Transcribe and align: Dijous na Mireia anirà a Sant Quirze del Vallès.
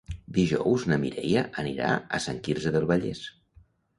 Dijous 0.35 0.85
na 0.91 0.97
Mireia 1.03 1.43
anirà 1.63 1.91
a 2.19 2.21
Sant 2.27 2.39
Quirze 2.47 2.75
del 2.77 2.91
Vallès. 2.93 3.21